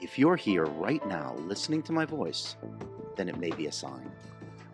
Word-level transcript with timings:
If 0.00 0.16
you're 0.16 0.36
here 0.36 0.64
right 0.64 1.04
now 1.08 1.34
listening 1.40 1.82
to 1.82 1.92
my 1.92 2.04
voice, 2.04 2.54
then 3.16 3.28
it 3.28 3.36
may 3.36 3.50
be 3.50 3.66
a 3.66 3.72
sign. 3.72 4.08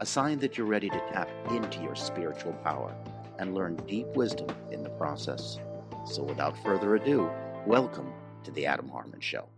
A 0.00 0.04
sign 0.04 0.38
that 0.40 0.58
you're 0.58 0.66
ready 0.66 0.90
to 0.90 1.02
tap 1.10 1.30
into 1.48 1.80
your 1.80 1.94
spiritual 1.94 2.52
power 2.62 2.94
and 3.38 3.54
learn 3.54 3.76
deep 3.86 4.06
wisdom 4.08 4.54
in 4.70 4.82
the 4.82 4.90
process. 4.90 5.58
So, 6.04 6.22
without 6.22 6.62
further 6.62 6.96
ado, 6.96 7.30
welcome 7.66 8.12
to 8.42 8.50
The 8.50 8.66
Adam 8.66 8.86
Harman 8.86 9.20
Show. 9.20 9.48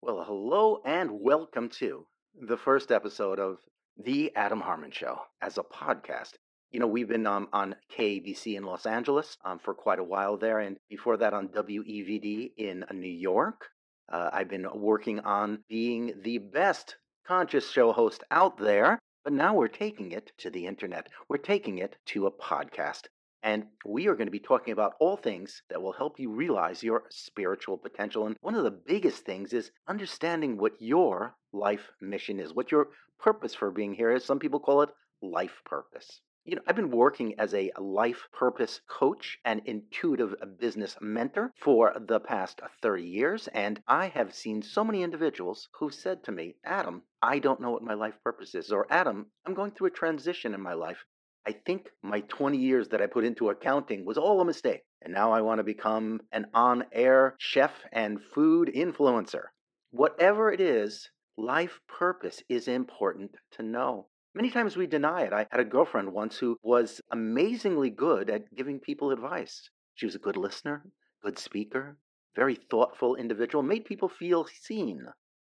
Well, 0.00 0.24
hello 0.26 0.80
and 0.86 1.20
welcome 1.20 1.68
to 1.80 2.06
the 2.40 2.56
first 2.56 2.90
episode 2.90 3.38
of 3.38 3.58
The 4.02 4.34
Adam 4.34 4.62
Harman 4.62 4.90
Show 4.90 5.18
as 5.42 5.58
a 5.58 5.64
podcast. 5.64 6.32
You 6.70 6.80
know, 6.80 6.86
we've 6.86 7.08
been 7.08 7.26
um, 7.26 7.48
on 7.52 7.76
KABC 7.94 8.56
in 8.56 8.64
Los 8.64 8.86
Angeles 8.86 9.36
um, 9.44 9.58
for 9.58 9.74
quite 9.74 9.98
a 9.98 10.04
while 10.04 10.38
there, 10.38 10.60
and 10.60 10.78
before 10.88 11.18
that 11.18 11.34
on 11.34 11.48
WEVD 11.48 12.52
in 12.56 12.86
New 12.90 13.06
York. 13.06 13.66
Uh, 14.08 14.30
I've 14.32 14.48
been 14.48 14.66
working 14.74 15.20
on 15.20 15.64
being 15.68 16.14
the 16.22 16.38
best 16.38 16.96
conscious 17.26 17.70
show 17.70 17.92
host 17.92 18.22
out 18.30 18.58
there, 18.58 18.98
but 19.24 19.32
now 19.32 19.54
we're 19.54 19.68
taking 19.68 20.12
it 20.12 20.32
to 20.38 20.50
the 20.50 20.66
internet. 20.66 21.08
We're 21.28 21.38
taking 21.38 21.78
it 21.78 21.96
to 22.06 22.26
a 22.26 22.30
podcast. 22.30 23.04
And 23.42 23.66
we 23.84 24.08
are 24.08 24.14
going 24.14 24.26
to 24.26 24.32
be 24.32 24.40
talking 24.40 24.72
about 24.72 24.94
all 25.00 25.16
things 25.16 25.62
that 25.68 25.80
will 25.80 25.92
help 25.92 26.18
you 26.18 26.30
realize 26.30 26.82
your 26.82 27.04
spiritual 27.10 27.76
potential. 27.76 28.26
And 28.26 28.36
one 28.40 28.54
of 28.54 28.64
the 28.64 28.70
biggest 28.70 29.24
things 29.24 29.52
is 29.52 29.70
understanding 29.86 30.56
what 30.56 30.80
your 30.80 31.34
life 31.52 31.90
mission 32.00 32.40
is, 32.40 32.54
what 32.54 32.72
your 32.72 32.88
purpose 33.18 33.54
for 33.54 33.70
being 33.70 33.94
here 33.94 34.10
is. 34.10 34.24
Some 34.24 34.38
people 34.38 34.60
call 34.60 34.82
it 34.82 34.90
life 35.20 35.60
purpose. 35.64 36.20
You 36.46 36.56
know, 36.56 36.62
I've 36.66 36.76
been 36.76 36.90
working 36.90 37.40
as 37.40 37.54
a 37.54 37.72
life 37.78 38.28
purpose 38.30 38.82
coach 38.86 39.38
and 39.46 39.62
intuitive 39.64 40.34
business 40.58 40.94
mentor 41.00 41.54
for 41.56 41.94
the 41.98 42.20
past 42.20 42.60
30 42.82 43.02
years, 43.02 43.48
and 43.48 43.82
I 43.88 44.08
have 44.08 44.34
seen 44.34 44.60
so 44.60 44.84
many 44.84 45.02
individuals 45.02 45.70
who 45.78 45.88
said 45.88 46.22
to 46.24 46.32
me, 46.32 46.56
Adam, 46.62 47.04
I 47.22 47.38
don't 47.38 47.62
know 47.62 47.70
what 47.70 47.82
my 47.82 47.94
life 47.94 48.22
purpose 48.22 48.54
is, 48.54 48.70
or 48.70 48.86
Adam, 48.90 49.30
I'm 49.46 49.54
going 49.54 49.70
through 49.70 49.86
a 49.86 49.92
transition 49.92 50.52
in 50.52 50.60
my 50.60 50.74
life. 50.74 51.06
I 51.46 51.52
think 51.52 51.88
my 52.02 52.20
20 52.20 52.58
years 52.58 52.88
that 52.88 53.00
I 53.00 53.06
put 53.06 53.24
into 53.24 53.48
accounting 53.48 54.04
was 54.04 54.18
all 54.18 54.42
a 54.42 54.44
mistake, 54.44 54.82
and 55.00 55.14
now 55.14 55.32
I 55.32 55.40
want 55.40 55.60
to 55.60 55.64
become 55.64 56.20
an 56.30 56.48
on 56.52 56.84
air 56.92 57.36
chef 57.38 57.72
and 57.90 58.20
food 58.22 58.70
influencer. 58.74 59.44
Whatever 59.92 60.52
it 60.52 60.60
is, 60.60 61.08
life 61.38 61.80
purpose 61.88 62.42
is 62.50 62.68
important 62.68 63.34
to 63.52 63.62
know. 63.62 64.08
Many 64.36 64.50
times 64.50 64.76
we 64.76 64.88
deny 64.88 65.22
it. 65.22 65.32
I 65.32 65.46
had 65.48 65.60
a 65.60 65.64
girlfriend 65.64 66.12
once 66.12 66.38
who 66.38 66.58
was 66.60 67.00
amazingly 67.12 67.90
good 67.90 68.28
at 68.28 68.52
giving 68.52 68.80
people 68.80 69.12
advice. 69.12 69.70
She 69.94 70.06
was 70.06 70.16
a 70.16 70.18
good 70.18 70.36
listener, 70.36 70.90
good 71.22 71.38
speaker, 71.38 71.98
very 72.34 72.56
thoughtful 72.56 73.14
individual, 73.14 73.62
made 73.62 73.84
people 73.84 74.08
feel 74.08 74.44
seen. 74.46 75.06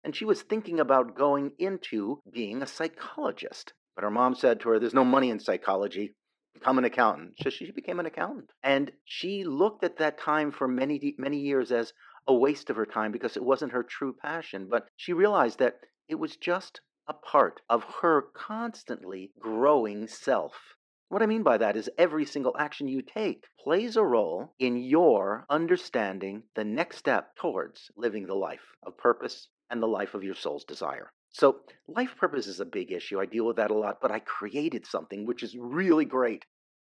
And 0.05 0.15
she 0.15 0.27
was 0.27 0.43
thinking 0.43 0.79
about 0.79 1.17
going 1.17 1.53
into 1.59 2.21
being 2.31 2.61
a 2.61 2.67
psychologist. 2.67 3.73
But 3.95 4.05
her 4.05 4.11
mom 4.11 4.35
said 4.35 4.61
to 4.61 4.69
her, 4.69 4.79
There's 4.79 4.93
no 4.93 5.07
money 5.07 5.31
in 5.31 5.41
psychology. 5.41 6.15
Become 6.53 6.77
an 6.77 6.85
accountant. 6.85 7.37
So 7.41 7.49
she 7.49 7.71
became 7.71 7.99
an 7.99 8.05
accountant. 8.05 8.51
And 8.63 8.93
she 9.07 9.45
looked 9.45 9.85
at 9.85 9.97
that 9.97 10.19
time 10.19 10.53
for 10.53 10.69
many, 10.69 11.15
many 11.17 11.39
years 11.39 11.73
as 11.73 11.95
a 12.27 12.35
waste 12.35 12.69
of 12.69 12.77
her 12.77 12.87
time 12.87 13.11
because 13.11 13.39
it 13.39 13.43
wasn't 13.43 13.73
her 13.73 13.83
true 13.83 14.13
passion. 14.13 14.69
But 14.71 14.87
she 14.97 15.15
realized 15.15 15.61
that 15.61 15.77
it 16.09 16.17
was 16.17 16.37
just 16.37 16.83
a 17.09 17.15
part 17.15 17.61
of 17.69 17.85
her 18.03 18.23
constantly 18.35 19.33
growing 19.39 20.09
self. 20.09 20.77
What 21.09 21.23
I 21.23 21.27
mean 21.27 21.45
by 21.45 21.57
that 21.59 21.77
is 21.77 21.89
every 21.97 22.25
single 22.25 22.57
action 22.59 22.89
you 22.89 23.01
take 23.01 23.47
plays 23.61 23.97
a 23.97 24.03
role 24.03 24.55
in 24.59 24.77
your 24.77 25.47
understanding 25.49 26.43
the 26.57 26.65
next 26.65 26.97
step 26.97 27.37
towards 27.37 27.93
living 27.97 28.27
the 28.27 28.34
life 28.34 28.75
of 28.83 28.99
purpose 28.99 29.49
and 29.71 29.81
the 29.81 29.87
life 29.87 30.15
of 30.15 30.25
your 30.25 30.34
soul's 30.34 30.65
desire. 30.65 31.12
So, 31.31 31.61
life 31.87 32.17
purpose 32.17 32.49
is 32.49 32.59
a 32.59 32.65
big 32.65 32.91
issue. 32.91 33.21
I 33.21 33.27
deal 33.27 33.47
with 33.47 33.57
that 33.57 33.71
a 33.71 33.79
lot, 33.79 34.01
but 34.01 34.11
I 34.11 34.19
created 34.19 34.84
something 34.84 35.27
which 35.27 35.45
is 35.45 35.57
really 35.57 36.07
great. 36.07 36.45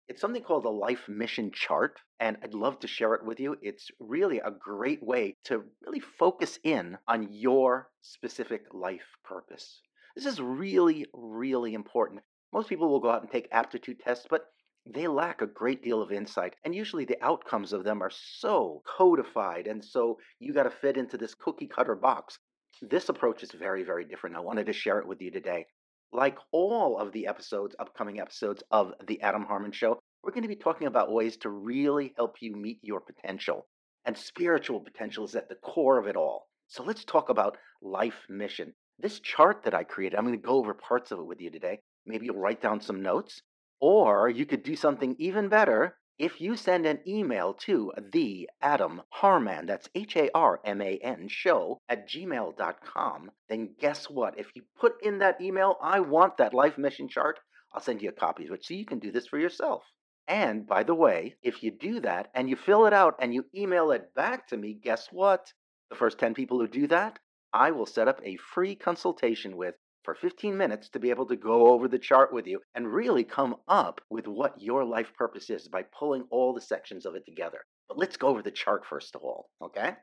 It's 0.07 0.21
something 0.21 0.43
called 0.43 0.65
a 0.65 0.69
life 0.69 1.09
mission 1.09 1.51
chart, 1.51 1.99
and 2.19 2.37
I'd 2.41 2.53
love 2.53 2.79
to 2.79 2.87
share 2.87 3.15
it 3.15 3.25
with 3.25 3.39
you. 3.39 3.57
It's 3.61 3.89
really 3.99 4.39
a 4.39 4.51
great 4.51 5.03
way 5.03 5.35
to 5.45 5.65
really 5.85 5.99
focus 5.99 6.57
in 6.63 6.99
on 7.07 7.33
your 7.33 7.89
specific 8.01 8.73
life 8.73 9.17
purpose. 9.23 9.81
This 10.15 10.25
is 10.25 10.39
really, 10.39 11.05
really 11.13 11.73
important. 11.73 12.21
Most 12.53 12.69
people 12.69 12.87
will 12.87 13.01
go 13.01 13.09
out 13.09 13.21
and 13.21 13.29
take 13.29 13.49
aptitude 13.51 13.99
tests, 13.99 14.25
but 14.29 14.45
they 14.85 15.07
lack 15.07 15.41
a 15.41 15.47
great 15.47 15.83
deal 15.83 16.01
of 16.01 16.11
insight. 16.11 16.55
And 16.63 16.73
usually 16.73 17.03
the 17.03 17.21
outcomes 17.21 17.73
of 17.73 17.83
them 17.83 18.01
are 18.01 18.11
so 18.11 18.81
codified. 18.85 19.67
And 19.67 19.83
so 19.83 20.17
you 20.39 20.53
got 20.53 20.63
to 20.63 20.69
fit 20.69 20.95
into 20.95 21.17
this 21.17 21.35
cookie 21.35 21.67
cutter 21.67 21.95
box. 21.95 22.39
This 22.81 23.09
approach 23.09 23.43
is 23.43 23.51
very, 23.51 23.83
very 23.83 24.05
different. 24.05 24.37
I 24.37 24.39
wanted 24.39 24.67
to 24.67 24.73
share 24.73 24.99
it 24.99 25.07
with 25.07 25.21
you 25.21 25.31
today. 25.31 25.65
Like 26.13 26.37
all 26.51 26.97
of 26.97 27.11
the 27.11 27.27
episodes, 27.27 27.75
upcoming 27.77 28.21
episodes 28.21 28.63
of 28.71 28.93
The 29.05 29.21
Adam 29.21 29.43
Harman 29.43 29.73
Show, 29.73 29.99
we're 30.23 30.31
going 30.31 30.43
to 30.43 30.47
be 30.47 30.55
talking 30.55 30.87
about 30.87 31.11
ways 31.11 31.35
to 31.37 31.49
really 31.49 32.13
help 32.15 32.41
you 32.41 32.55
meet 32.55 32.79
your 32.81 33.01
potential. 33.01 33.67
And 34.05 34.17
spiritual 34.17 34.79
potential 34.79 35.25
is 35.25 35.35
at 35.35 35.49
the 35.49 35.55
core 35.55 35.97
of 35.97 36.07
it 36.07 36.15
all. 36.15 36.47
So 36.67 36.83
let's 36.83 37.03
talk 37.03 37.29
about 37.29 37.57
life 37.81 38.25
mission. 38.29 38.73
This 38.97 39.19
chart 39.19 39.63
that 39.63 39.73
I 39.73 39.83
created, 39.83 40.17
I'm 40.17 40.25
going 40.25 40.39
to 40.39 40.47
go 40.47 40.55
over 40.55 40.73
parts 40.73 41.11
of 41.11 41.19
it 41.19 41.25
with 41.25 41.41
you 41.41 41.49
today. 41.49 41.81
Maybe 42.05 42.27
you'll 42.27 42.37
write 42.37 42.61
down 42.61 42.79
some 42.79 43.01
notes, 43.01 43.41
or 43.81 44.29
you 44.29 44.45
could 44.45 44.63
do 44.63 44.75
something 44.75 45.15
even 45.19 45.49
better. 45.49 45.97
If 46.17 46.39
you 46.39 46.55
send 46.55 46.85
an 46.85 47.01
email 47.05 47.53
to 47.65 47.91
the 47.97 48.49
Adam 48.61 49.01
Harman, 49.09 49.65
that's 49.65 49.89
H 49.95 50.15
A 50.15 50.29
R 50.33 50.61
M 50.63 50.81
A 50.81 50.97
N, 50.99 51.27
show 51.27 51.81
at 51.89 52.07
gmail.com, 52.07 53.31
then 53.49 53.75
guess 53.77 54.09
what? 54.09 54.39
If 54.39 54.55
you 54.55 54.63
put 54.79 55.03
in 55.03 55.19
that 55.19 55.41
email, 55.41 55.75
I 55.81 55.99
want 55.99 56.37
that 56.37 56.53
life 56.53 56.77
mission 56.77 57.09
chart, 57.09 57.39
I'll 57.73 57.81
send 57.81 58.01
you 58.01 58.07
a 58.07 58.13
copy 58.13 58.47
of 58.47 58.53
it 58.53 58.63
so 58.63 58.73
you 58.73 58.85
can 58.85 58.99
do 58.99 59.11
this 59.11 59.27
for 59.27 59.37
yourself. 59.37 59.83
And 60.25 60.65
by 60.65 60.83
the 60.83 60.95
way, 60.95 61.35
if 61.43 61.61
you 61.61 61.69
do 61.69 61.99
that 61.99 62.31
and 62.33 62.49
you 62.49 62.55
fill 62.55 62.85
it 62.85 62.93
out 62.93 63.15
and 63.19 63.33
you 63.33 63.45
email 63.53 63.91
it 63.91 64.15
back 64.15 64.47
to 64.47 64.57
me, 64.57 64.73
guess 64.73 65.09
what? 65.11 65.51
The 65.89 65.97
first 65.97 66.17
10 66.17 66.33
people 66.33 66.59
who 66.59 66.67
do 66.67 66.87
that, 66.87 67.19
I 67.55 67.71
will 67.71 67.85
set 67.85 68.09
up 68.09 68.19
a 68.21 68.35
free 68.35 68.75
consultation 68.75 69.55
with 69.55 69.75
for 70.03 70.13
15 70.13 70.57
minutes 70.57 70.89
to 70.89 70.99
be 70.99 71.09
able 71.09 71.25
to 71.27 71.37
go 71.37 71.67
over 71.67 71.87
the 71.87 71.97
chart 71.97 72.33
with 72.33 72.45
you 72.45 72.59
and 72.75 72.93
really 72.93 73.23
come 73.23 73.55
up 73.65 74.01
with 74.09 74.27
what 74.27 74.61
your 74.61 74.83
life 74.83 75.13
purpose 75.17 75.49
is 75.49 75.69
by 75.69 75.83
pulling 75.83 76.27
all 76.29 76.53
the 76.53 76.59
sections 76.59 77.05
of 77.05 77.15
it 77.15 77.25
together. 77.25 77.59
But 77.87 77.97
let's 77.97 78.17
go 78.17 78.27
over 78.27 78.41
the 78.41 78.51
chart 78.51 78.85
first 78.85 79.15
of 79.15 79.21
all, 79.23 79.49
okay? 79.61 79.95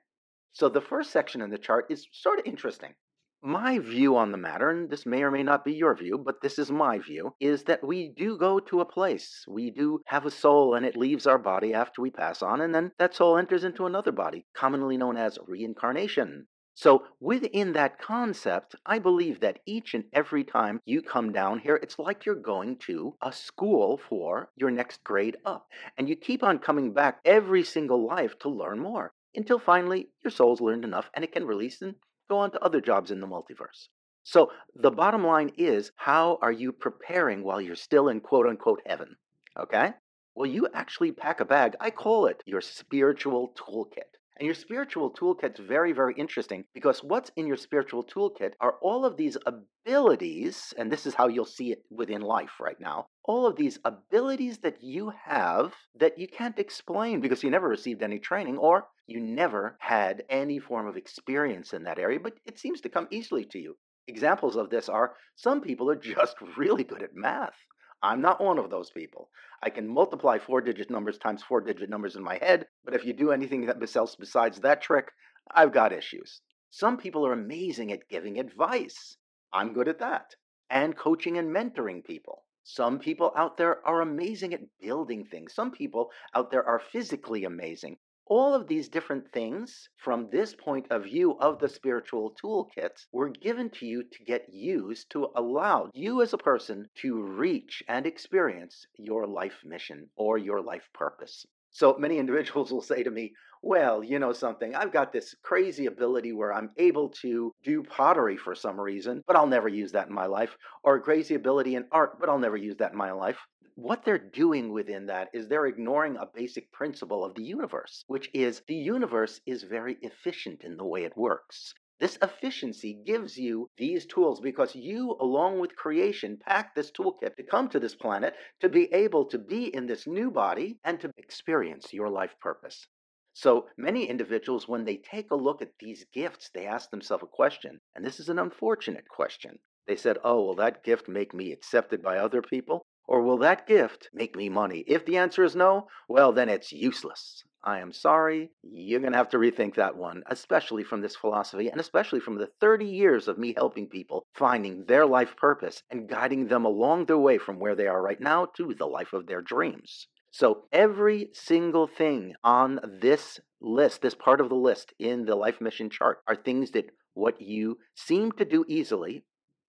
So 0.55 0.71
the 0.71 0.81
first 0.81 1.11
section 1.11 1.43
in 1.43 1.51
the 1.51 1.59
chart 1.59 1.89
is 1.91 2.07
sort 2.11 2.39
of 2.39 2.47
interesting. 2.47 2.95
My 3.43 3.79
view 3.79 4.17
on 4.17 4.33
the 4.33 4.39
matter, 4.39 4.71
and 4.71 4.89
this 4.89 5.05
may 5.05 5.23
or 5.23 5.31
may 5.31 5.43
not 5.43 5.62
be 5.62 5.75
your 5.75 5.95
view, 5.95 6.17
but 6.17 6.41
this 6.41 6.59
is 6.59 6.71
my 6.71 7.01
view, 7.01 7.35
is 7.39 7.65
that 7.65 7.87
we 7.87 8.15
do 8.17 8.39
go 8.39 8.61
to 8.61 8.81
a 8.81 8.87
place. 8.87 9.45
We 9.47 9.71
do 9.71 10.01
have 10.07 10.25
a 10.25 10.31
soul 10.31 10.75
and 10.75 10.87
it 10.87 10.97
leaves 10.97 11.27
our 11.27 11.39
body 11.39 11.75
after 11.75 12.01
we 12.01 12.11
pass 12.11 12.41
on, 12.41 12.62
and 12.62 12.75
then 12.75 12.93
that 12.99 13.15
soul 13.15 13.37
enters 13.37 13.62
into 13.62 13.85
another 13.85 14.12
body, 14.12 14.47
commonly 14.55 14.97
known 14.97 15.19
as 15.19 15.39
reincarnation. 15.47 16.47
So, 16.75 17.06
within 17.21 17.75
that 17.75 17.99
concept, 17.99 18.75
I 18.87 18.99
believe 18.99 19.41
that 19.41 19.60
each 19.66 19.93
and 19.93 20.05
every 20.12 20.43
time 20.43 20.81
you 20.87 21.03
come 21.03 21.31
down 21.31 21.59
here, 21.59 21.77
it's 21.77 21.99
like 21.99 22.25
you're 22.25 22.34
going 22.34 22.78
to 22.87 23.15
a 23.21 23.31
school 23.31 23.99
for 23.99 24.50
your 24.56 24.71
next 24.71 25.05
grade 25.05 25.37
up. 25.44 25.69
And 25.99 26.09
you 26.09 26.16
keep 26.16 26.43
on 26.43 26.59
coming 26.59 26.94
back 26.94 27.21
every 27.27 27.62
single 27.62 28.06
life 28.06 28.38
to 28.38 28.49
learn 28.49 28.78
more 28.78 29.12
until 29.34 29.59
finally 29.59 30.09
your 30.25 30.31
soul's 30.31 30.62
learned 30.62 30.84
enough 30.84 31.11
and 31.12 31.22
it 31.22 31.32
can 31.32 31.47
release 31.47 31.82
and 31.82 31.94
go 32.31 32.38
on 32.38 32.50
to 32.53 32.65
other 32.65 32.81
jobs 32.81 33.11
in 33.11 33.21
the 33.21 33.27
multiverse. 33.27 33.88
So, 34.22 34.50
the 34.75 34.91
bottom 34.91 35.27
line 35.27 35.53
is 35.59 35.93
how 35.97 36.38
are 36.41 36.53
you 36.53 36.72
preparing 36.72 37.44
while 37.44 37.61
you're 37.61 37.77
still 37.77 38.09
in 38.09 38.21
quote 38.21 38.47
unquote 38.47 38.81
heaven? 38.87 39.16
Okay? 39.59 39.93
Well, 40.34 40.49
you 40.49 40.69
actually 40.72 41.12
pack 41.12 41.41
a 41.41 41.44
bag. 41.44 41.77
I 41.81 41.91
call 41.91 42.25
it 42.25 42.43
your 42.47 42.62
spiritual 42.62 43.53
toolkit. 43.59 44.16
And 44.43 44.47
your 44.47 44.57
spiritual 44.57 45.13
toolkit's 45.13 45.61
very, 45.61 45.93
very 45.93 46.15
interesting 46.15 46.65
because 46.75 47.05
what's 47.05 47.31
in 47.37 47.47
your 47.47 47.57
spiritual 47.57 48.03
toolkit 48.03 48.55
are 48.61 48.75
all 48.83 49.05
of 49.05 49.17
these 49.17 49.37
abilities, 49.47 50.75
and 50.77 50.91
this 50.91 51.06
is 51.06 51.15
how 51.15 51.29
you'll 51.29 51.44
see 51.44 51.71
it 51.71 51.85
within 51.93 52.23
life 52.23 52.59
right 52.59 52.81
now. 52.81 53.06
All 53.23 53.47
of 53.47 53.55
these 53.55 53.79
abilities 53.85 54.59
that 54.59 54.83
you 54.83 55.12
have 55.27 55.75
that 55.94 56.19
you 56.19 56.27
can't 56.27 56.59
explain 56.59 57.21
because 57.21 57.44
you 57.44 57.50
never 57.50 57.69
received 57.69 58.03
any 58.03 58.19
training 58.19 58.59
or 58.59 58.89
you 59.06 59.21
never 59.21 59.77
had 59.79 60.25
any 60.29 60.59
form 60.59 60.88
of 60.88 60.97
experience 60.97 61.73
in 61.73 61.85
that 61.85 62.00
area, 62.00 62.19
but 62.19 62.35
it 62.45 62.59
seems 62.59 62.81
to 62.81 62.88
come 62.88 63.06
easily 63.12 63.45
to 63.45 63.61
you. 63.61 63.77
Examples 64.09 64.56
of 64.56 64.71
this 64.71 64.88
are 64.88 65.15
some 65.37 65.61
people 65.61 65.88
are 65.88 65.95
just 66.17 66.35
really 66.56 66.83
good 66.83 67.05
at 67.05 67.15
math. 67.15 67.55
I'm 68.02 68.20
not 68.20 68.40
one 68.40 68.58
of 68.58 68.69
those 68.69 68.90
people. 68.90 69.31
I 69.62 69.70
can 69.70 69.87
multiply 69.87 70.38
four 70.38 70.60
digit 70.60 70.90
numbers 70.90 71.19
times 71.19 71.43
four 71.43 71.60
digit 71.60 71.88
numbers 71.88 72.16
in 72.16 72.22
my 72.22 72.37
head, 72.38 72.66
but 72.84 72.94
if 72.94 73.04
you 73.04 73.12
do 73.12 73.31
anything 73.31 73.69
else 73.69 74.16
besides 74.16 74.58
that 74.60 74.82
trick, 74.82 75.12
I've 75.52 75.72
got 75.72 75.93
issues. 75.93 76.40
Some 76.70 76.96
people 76.96 77.25
are 77.26 77.32
amazing 77.32 77.93
at 77.93 78.08
giving 78.08 78.40
advice. 78.40 79.16
I'm 79.52 79.72
good 79.72 79.87
at 79.87 80.00
that. 80.00 80.34
And 80.69 80.96
coaching 80.96 81.38
and 81.38 81.54
mentoring 81.54 82.02
people. 82.02 82.44
Some 82.64 82.99
people 82.99 83.32
out 83.37 83.56
there 83.56 83.87
are 83.87 84.00
amazing 84.00 84.54
at 84.54 84.60
building 84.81 85.25
things. 85.25 85.54
Some 85.54 85.70
people 85.70 86.10
out 86.34 86.50
there 86.50 86.64
are 86.64 86.78
physically 86.78 87.44
amazing. 87.44 87.99
All 88.34 88.55
of 88.55 88.67
these 88.67 88.88
different 88.88 89.31
things 89.31 89.90
from 89.99 90.31
this 90.31 90.55
point 90.55 90.87
of 90.88 91.05
view 91.05 91.37
of 91.38 91.58
the 91.58 91.69
spiritual 91.69 92.34
toolkits 92.43 93.05
were 93.12 93.29
given 93.29 93.69
to 93.69 93.84
you 93.84 94.02
to 94.02 94.25
get 94.25 94.49
used 94.50 95.11
to 95.11 95.29
allow 95.37 95.90
you 95.93 96.23
as 96.23 96.32
a 96.32 96.38
person 96.38 96.88
to 96.94 97.23
reach 97.23 97.82
and 97.88 98.06
experience 98.06 98.87
your 98.96 99.26
life 99.26 99.61
mission 99.67 100.08
or 100.17 100.38
your 100.38 100.62
life 100.62 100.88
purpose. 100.94 101.44
So 101.73 101.99
many 101.99 102.17
individuals 102.25 102.73
will 102.73 102.81
say 102.81 103.02
to 103.02 103.11
me, 103.11 103.34
well, 103.61 104.02
you 104.02 104.19
know 104.19 104.32
something, 104.32 104.75
I've 104.75 104.94
got 104.94 105.12
this 105.12 105.35
crazy 105.43 105.85
ability 105.85 106.32
where 106.32 106.55
I'm 106.55 106.70
able 106.78 107.11
to 107.20 107.52
do 107.62 107.82
pottery 107.82 108.38
for 108.38 108.55
some 108.55 108.81
reason, 108.81 109.23
but 109.26 109.37
I'll 109.37 109.46
never 109.46 109.69
use 109.69 109.93
that 109.93 110.08
in 110.08 110.14
my 110.14 110.26
life, 110.26 110.56
or 110.82 110.96
a 110.96 111.02
crazy 111.02 111.35
ability 111.35 111.75
in 111.75 111.85
art, 111.93 112.19
but 112.19 112.31
I'll 112.31 112.38
never 112.38 112.56
use 112.56 112.78
that 112.78 112.93
in 112.93 112.99
my 112.99 113.12
life 113.12 113.37
what 113.75 114.05
they're 114.05 114.19
doing 114.19 114.73
within 114.73 115.07
that 115.07 115.31
is 115.33 115.49
they're 115.49 115.67
ignoring 115.67 116.17
a 116.17 116.27
basic 116.35 116.71
principle 116.73 117.25
of 117.25 117.35
the 117.35 117.43
universe, 117.43 118.05
which 118.07 118.31
is 118.35 118.63
the 118.69 118.75
universe 118.75 119.41
is 119.47 119.63
very 119.63 119.97
efficient 120.03 120.63
in 120.63 120.77
the 120.77 120.85
way 120.85 121.05
it 121.05 121.17
works. 121.17 121.75
This 121.99 122.19
efficiency 122.21 122.95
gives 122.95 123.39
you 123.39 123.71
these 123.77 124.07
tools 124.07 124.41
because 124.41 124.75
you, 124.75 125.17
along 125.21 125.61
with 125.61 125.77
creation, 125.77 126.37
packed 126.37 126.75
this 126.75 126.91
toolkit 126.91 127.37
to 127.37 127.45
come 127.45 127.69
to 127.69 127.79
this 127.79 127.95
planet 127.95 128.35
to 128.61 128.69
be 128.69 128.93
able 128.93 129.25
to 129.27 129.39
be 129.39 129.73
in 129.75 129.87
this 129.87 130.07
new 130.07 130.31
body 130.31 130.79
and 130.85 131.01
to 131.01 131.13
experience 131.17 131.93
your 131.93 132.11
life 132.11 132.35
purpose. 132.41 132.87
So 133.35 133.69
many 133.77 134.09
individuals, 134.09 134.69
when 134.69 134.85
they 134.85 134.97
take 134.97 135.31
a 135.31 135.37
look 135.37 135.63
at 135.63 135.79
these 135.79 136.05
gifts, 136.13 136.51
they 136.53 136.67
ask 136.67 136.91
themselves 136.91 137.23
a 137.23 137.27
question, 137.27 137.81
and 137.95 138.05
this 138.05 138.21
is 138.21 138.29
an 138.29 138.39
unfortunate 138.39 139.09
question. 139.09 139.59
They 139.87 139.97
said, 139.97 140.19
Oh, 140.23 140.45
will 140.45 140.57
that 140.57 140.85
gift 140.85 141.09
make 141.09 141.33
me 141.33 141.53
accepted 141.53 142.03
by 142.03 142.19
other 142.19 142.43
people? 142.43 142.85
Or 143.08 143.22
will 143.22 143.38
that 143.38 143.66
gift 143.66 144.08
make 144.12 144.37
me 144.37 144.49
money? 144.49 144.84
If 144.87 145.04
the 145.04 145.16
answer 145.16 145.43
is 145.44 145.56
no, 145.56 145.88
well, 146.08 146.32
then 146.32 146.49
it's 146.49 146.72
useless. 146.72 147.44
I 147.64 147.78
am 147.78 147.93
sorry, 147.93 148.50
you're 148.62 149.00
going 149.00 149.12
to 149.12 149.19
have 149.19 149.28
to 149.31 149.38
rethink 149.38 149.76
that 149.76 149.96
one, 149.96 150.25
especially 150.26 150.82
from 150.82 151.00
this 151.00 151.14
philosophy 151.14 151.69
and 151.69 151.81
especially 151.81 152.19
from 152.19 152.37
the 152.37 152.50
30 152.60 152.87
years 152.87 153.28
of 153.28 153.38
me 153.38 153.54
helping 153.56 153.87
people 153.87 154.26
finding 154.34 154.84
their 154.87 155.06
life 155.06 155.37
purpose 155.37 155.82
and 155.90 156.08
guiding 156.08 156.49
them 156.49 156.64
along 156.64 157.06
their 157.06 157.19
way 157.19 157.38
from 157.38 157.60
where 157.60 157.76
they 157.76 157.87
are 157.87 158.02
right 158.02 158.20
now 158.20 158.46
to 158.56 158.75
the 158.75 158.87
life 158.87 159.12
of 159.12 159.26
their 159.26 159.43
dreams. 159.43 160.08
So, 160.32 160.64
every 160.72 161.28
single 161.34 161.87
thing 161.87 162.34
on 162.43 162.81
this 163.00 163.38
list, 163.60 164.02
this 164.02 164.14
part 164.14 164.40
of 164.40 164.49
the 164.49 164.56
list 164.56 164.94
in 164.99 165.26
the 165.26 165.37
life 165.37 165.60
mission 165.60 165.90
chart, 165.90 166.22
are 166.26 166.34
things 166.34 166.70
that 166.70 166.90
what 167.14 167.40
you 167.40 167.78
seem 167.94 168.32
to 168.32 168.44
do 168.44 168.64
easily 168.66 169.25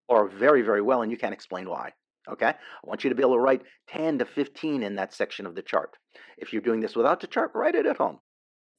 or 0.07 0.27
very, 0.27 0.62
very 0.62 0.81
well, 0.81 1.01
and 1.01 1.12
you 1.12 1.18
can't 1.18 1.33
explain 1.33 1.69
why. 1.69 1.94
Okay? 2.30 2.48
I 2.48 2.56
want 2.84 3.04
you 3.04 3.10
to 3.10 3.16
be 3.16 3.24
able 3.24 3.36
to 3.36 3.40
write 3.40 3.64
10 3.90 4.20
to 4.20 4.25
15 4.25 4.84
in 4.84 4.96
that 4.96 5.14
section 5.14 5.46
of 5.46 5.56
the 5.56 5.62
chart. 5.62 5.98
If 6.38 6.54
you're 6.54 6.62
doing 6.62 6.80
this 6.80 6.96
without 6.96 7.20
the 7.20 7.28
chart, 7.28 7.52
write 7.54 7.75
it 7.75 7.86
at 7.86 7.98
home. 7.98 8.20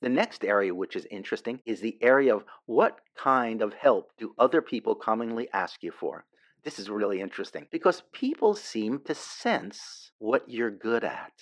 The 0.01 0.09
next 0.09 0.45
area, 0.45 0.75
which 0.75 0.97
is 0.97 1.07
interesting, 1.11 1.61
is 1.65 1.81
the 1.81 1.97
area 2.03 2.35
of 2.37 2.45
what 2.67 3.01
kind 3.17 3.63
of 3.63 3.73
help 3.73 4.13
do 4.19 4.35
other 4.39 4.61
people 4.61 4.95
commonly 4.95 5.49
ask 5.53 5.83
you 5.83 5.93
for? 5.93 6.27
This 6.65 6.79
is 6.79 6.91
really 6.91 7.21
interesting 7.21 7.67
because 7.71 8.03
people 8.13 8.55
seem 8.55 9.01
to 9.07 9.15
sense 9.15 10.13
what 10.19 10.49
you're 10.49 10.71
good 10.71 11.05
at. 11.05 11.33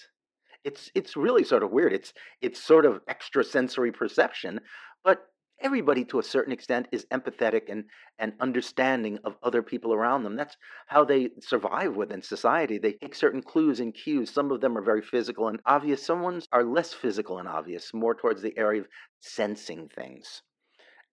It's 0.64 0.90
it's 0.94 1.16
really 1.16 1.44
sort 1.44 1.62
of 1.62 1.70
weird. 1.70 1.92
It's 1.92 2.12
it's 2.40 2.62
sort 2.62 2.86
of 2.86 3.00
extrasensory 3.08 3.92
perception, 3.92 4.60
but 5.02 5.26
everybody 5.62 6.04
to 6.06 6.18
a 6.18 6.22
certain 6.22 6.52
extent 6.52 6.88
is 6.92 7.06
empathetic 7.12 7.62
and, 7.68 7.84
and 8.18 8.32
understanding 8.40 9.18
of 9.24 9.36
other 9.42 9.62
people 9.62 9.94
around 9.94 10.24
them. 10.24 10.36
That's 10.36 10.56
how 10.86 11.04
they 11.04 11.30
survive 11.40 11.96
within 11.96 12.22
society. 12.22 12.78
They 12.78 12.92
take 12.92 13.14
certain 13.14 13.42
clues 13.42 13.80
and 13.80 13.94
cues. 13.94 14.30
Some 14.30 14.50
of 14.50 14.60
them 14.60 14.76
are 14.76 14.82
very 14.82 15.02
physical 15.02 15.48
and 15.48 15.60
obvious, 15.64 16.04
some 16.04 16.22
ones 16.22 16.48
are 16.52 16.64
less 16.64 16.92
physical 16.92 17.38
and 17.38 17.48
obvious, 17.48 17.94
more 17.94 18.14
towards 18.14 18.42
the 18.42 18.56
area 18.58 18.82
of 18.82 18.88
sensing 19.20 19.88
things. 19.88 20.42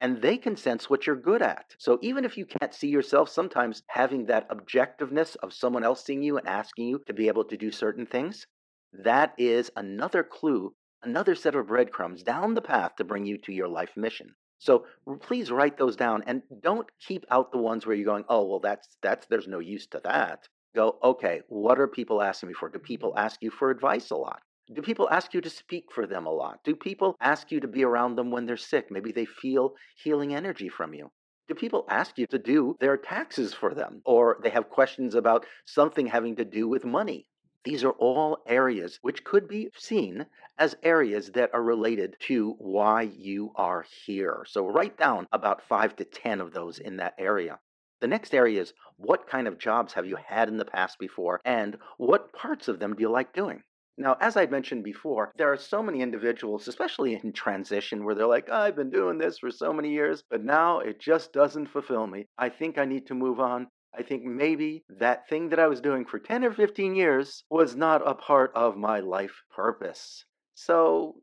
And 0.01 0.21
they 0.21 0.37
can 0.37 0.55
sense 0.55 0.89
what 0.89 1.05
you're 1.05 1.15
good 1.15 1.41
at. 1.41 1.75
So 1.77 1.99
even 2.01 2.23
if 2.23 2.37
you 2.37 2.45
can't 2.45 2.73
see 2.73 2.87
yourself, 2.87 3.29
sometimes 3.29 3.83
having 3.87 4.27
that 4.27 4.49
objectiveness 4.49 5.35
of 5.43 5.53
someone 5.53 5.83
else 5.83 6.05
seeing 6.05 6.23
you 6.23 6.37
and 6.37 6.47
asking 6.47 6.87
you 6.87 7.01
to 7.07 7.13
be 7.13 7.27
able 7.27 7.43
to 7.45 7.57
do 7.57 7.69
certain 7.69 8.05
things, 8.05 8.47
that 8.93 9.33
is 9.37 9.69
another 9.75 10.23
clue 10.23 10.73
another 11.03 11.35
set 11.35 11.55
of 11.55 11.67
breadcrumbs 11.67 12.23
down 12.23 12.53
the 12.53 12.61
path 12.61 12.95
to 12.97 13.03
bring 13.03 13.25
you 13.25 13.37
to 13.39 13.53
your 13.53 13.67
life 13.67 13.95
mission. 13.95 14.35
So 14.59 14.85
please 15.21 15.51
write 15.51 15.77
those 15.77 15.95
down 15.95 16.23
and 16.27 16.41
don't 16.61 16.87
keep 17.07 17.25
out 17.31 17.51
the 17.51 17.57
ones 17.57 17.85
where 17.85 17.95
you're 17.95 18.05
going, 18.05 18.25
oh, 18.27 18.45
well, 18.45 18.59
that's, 18.59 18.97
that's, 19.01 19.25
there's 19.27 19.47
no 19.47 19.59
use 19.59 19.87
to 19.87 20.01
that. 20.03 20.47
Go, 20.75 20.99
okay, 21.01 21.41
what 21.47 21.79
are 21.79 21.87
people 21.87 22.21
asking 22.21 22.49
me 22.49 22.53
for? 22.53 22.69
Do 22.69 22.79
people 22.79 23.11
mm-hmm. 23.11 23.25
ask 23.25 23.41
you 23.41 23.51
for 23.51 23.71
advice 23.71 24.11
a 24.11 24.15
lot? 24.15 24.41
Do 24.71 24.81
people 24.81 25.09
ask 25.09 25.33
you 25.33 25.41
to 25.41 25.49
speak 25.49 25.85
for 25.91 26.05
them 26.05 26.27
a 26.27 26.31
lot? 26.31 26.59
Do 26.63 26.75
people 26.75 27.15
ask 27.19 27.51
you 27.51 27.59
to 27.61 27.67
be 27.67 27.83
around 27.83 28.15
them 28.15 28.29
when 28.29 28.45
they're 28.45 28.57
sick? 28.57 28.91
Maybe 28.91 29.11
they 29.11 29.25
feel 29.25 29.73
healing 29.95 30.35
energy 30.35 30.69
from 30.69 30.93
you. 30.93 31.09
Do 31.47 31.55
people 31.55 31.85
ask 31.89 32.19
you 32.19 32.27
to 32.27 32.37
do 32.37 32.75
their 32.79 32.95
taxes 32.95 33.53
for 33.53 33.73
them? 33.73 34.03
Or 34.05 34.37
they 34.43 34.51
have 34.51 34.69
questions 34.69 35.15
about 35.15 35.47
something 35.65 36.05
having 36.05 36.35
to 36.35 36.45
do 36.45 36.67
with 36.67 36.85
money? 36.85 37.27
These 37.65 37.83
are 37.83 37.91
all 37.91 38.41
areas 38.45 39.00
which 39.01 39.23
could 39.23 39.47
be 39.47 39.69
seen 39.75 40.27
as 40.57 40.77
areas 40.81 41.31
that 41.31 41.53
are 41.53 41.61
related 41.61 42.15
to 42.21 42.56
why 42.57 43.01
you 43.01 43.51
are 43.56 43.85
here. 44.06 44.45
So 44.47 44.67
write 44.67 44.97
down 44.97 45.27
about 45.31 45.67
five 45.67 45.95
to 45.97 46.06
10 46.06 46.41
of 46.41 46.53
those 46.53 46.79
in 46.79 46.97
that 46.97 47.15
area. 47.17 47.59
The 48.01 48.07
next 48.07 48.33
area 48.33 48.61
is 48.61 48.73
what 48.95 49.27
kind 49.27 49.47
of 49.47 49.57
jobs 49.57 49.94
have 49.94 50.06
you 50.06 50.15
had 50.15 50.47
in 50.47 50.57
the 50.57 50.63
past 50.63 51.00
before 51.00 51.41
and 51.44 51.77
what 51.97 52.31
parts 52.31 52.69
of 52.69 52.79
them 52.79 52.95
do 52.95 53.01
you 53.01 53.09
like 53.09 53.33
doing? 53.33 53.63
Now, 53.97 54.15
as 54.21 54.38
I 54.38 54.45
mentioned 54.45 54.85
before, 54.85 55.33
there 55.35 55.51
are 55.51 55.57
so 55.57 55.83
many 55.83 56.01
individuals, 56.01 56.69
especially 56.69 57.15
in 57.15 57.33
transition, 57.33 58.06
where 58.06 58.15
they're 58.15 58.25
like, 58.25 58.50
I've 58.50 58.77
been 58.77 58.89
doing 58.89 59.17
this 59.17 59.39
for 59.39 59.51
so 59.51 59.73
many 59.73 59.91
years, 59.91 60.23
but 60.29 60.41
now 60.41 60.79
it 60.79 61.01
just 61.01 61.33
doesn't 61.33 61.67
fulfill 61.67 62.07
me. 62.07 62.25
I 62.38 62.47
think 62.47 62.77
I 62.77 62.85
need 62.85 63.07
to 63.07 63.13
move 63.13 63.41
on. 63.41 63.67
I 63.97 64.03
think 64.03 64.24
maybe 64.24 64.83
that 65.00 65.27
thing 65.27 65.50
that 65.50 65.59
I 65.59 65.68
was 65.68 65.81
doing 65.81 66.06
for 66.06 66.19
10 66.19 66.44
or 66.44 66.53
15 66.53 66.95
years 66.95 67.44
was 67.50 67.75
not 67.75 68.07
a 68.07 68.13
part 68.13 68.51
of 68.56 68.77
my 68.77 69.00
life 69.00 69.44
purpose. 69.56 70.25
So 70.53 71.15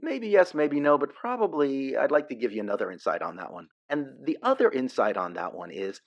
maybe 0.00 0.28
yes, 0.28 0.54
maybe 0.54 0.80
no, 0.80 0.98
but 0.98 1.14
probably 1.14 1.96
I'd 1.96 2.10
like 2.10 2.28
to 2.28 2.34
give 2.34 2.52
you 2.52 2.60
another 2.60 2.90
insight 2.90 3.22
on 3.22 3.36
that 3.36 3.52
one. 3.52 3.68
And 3.88 4.24
the 4.24 4.38
other 4.42 4.70
insight 4.70 5.16
on 5.16 5.34
that 5.34 5.54
one 5.54 5.70
is 5.70 6.00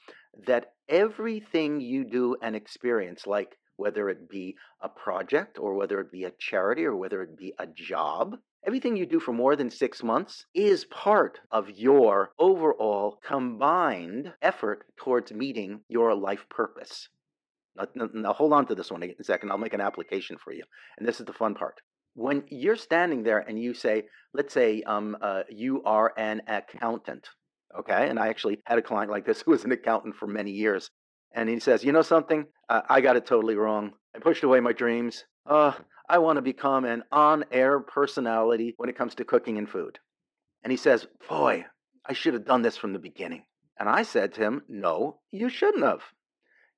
that 0.45 0.73
everything 0.87 1.81
you 1.81 2.05
do 2.05 2.35
and 2.41 2.55
experience, 2.55 3.25
like 3.27 3.57
whether 3.75 4.09
it 4.09 4.29
be 4.29 4.55
a 4.81 4.89
project 4.89 5.57
or 5.59 5.73
whether 5.73 5.99
it 5.99 6.11
be 6.11 6.25
a 6.25 6.31
charity 6.31 6.85
or 6.85 6.95
whether 6.95 7.21
it 7.21 7.37
be 7.37 7.53
a 7.59 7.67
job, 7.67 8.37
Everything 8.65 8.95
you 8.95 9.05
do 9.05 9.19
for 9.19 9.33
more 9.33 9.57
than 9.57 9.69
six 9.69 10.01
months 10.01 10.45
is 10.53 10.85
part 10.85 11.39
of 11.51 11.69
your 11.69 12.31
overall 12.39 13.19
combined 13.21 14.33
effort 14.41 14.85
towards 14.95 15.33
meeting 15.33 15.81
your 15.89 16.15
life 16.15 16.45
purpose. 16.49 17.09
Now, 17.75 18.07
now, 18.13 18.33
hold 18.33 18.53
on 18.53 18.65
to 18.67 18.75
this 18.75 18.89
one 18.89 19.03
a 19.03 19.23
second. 19.23 19.51
I'll 19.51 19.57
make 19.57 19.73
an 19.73 19.81
application 19.81 20.37
for 20.37 20.53
you. 20.53 20.63
And 20.97 21.05
this 21.05 21.19
is 21.19 21.25
the 21.25 21.33
fun 21.33 21.55
part. 21.55 21.81
When 22.13 22.43
you're 22.49 22.77
standing 22.77 23.23
there 23.23 23.39
and 23.39 23.59
you 23.59 23.73
say, 23.73 24.03
let's 24.33 24.53
say 24.53 24.81
um, 24.83 25.17
uh, 25.21 25.43
you 25.49 25.81
are 25.83 26.13
an 26.15 26.43
accountant, 26.47 27.27
okay? 27.77 28.07
And 28.07 28.17
I 28.19 28.27
actually 28.27 28.61
had 28.65 28.77
a 28.77 28.83
client 28.83 29.11
like 29.11 29.25
this 29.25 29.41
who 29.45 29.51
was 29.51 29.65
an 29.65 29.73
accountant 29.73 30.15
for 30.15 30.27
many 30.27 30.51
years. 30.51 30.89
And 31.35 31.49
he 31.49 31.59
says, 31.59 31.83
you 31.83 31.91
know 31.91 32.03
something? 32.03 32.45
Uh, 32.69 32.81
I 32.87 33.01
got 33.01 33.17
it 33.17 33.25
totally 33.25 33.55
wrong. 33.55 33.93
I 34.15 34.19
pushed 34.19 34.43
away 34.43 34.59
my 34.61 34.71
dreams. 34.71 35.25
Uh, 35.45 35.73
I 36.09 36.17
want 36.17 36.37
to 36.37 36.41
become 36.41 36.85
an 36.85 37.03
on 37.11 37.45
air 37.51 37.79
personality 37.79 38.73
when 38.77 38.89
it 38.89 38.97
comes 38.97 39.15
to 39.15 39.25
cooking 39.25 39.57
and 39.57 39.69
food. 39.69 39.99
And 40.63 40.71
he 40.71 40.77
says, 40.77 41.07
Boy, 41.29 41.65
I 42.05 42.13
should 42.13 42.33
have 42.33 42.45
done 42.45 42.61
this 42.61 42.77
from 42.77 42.93
the 42.93 42.99
beginning. 42.99 43.45
And 43.79 43.89
I 43.89 44.03
said 44.03 44.33
to 44.33 44.41
him, 44.41 44.63
No, 44.67 45.21
you 45.31 45.49
shouldn't 45.49 45.83
have. 45.83 46.01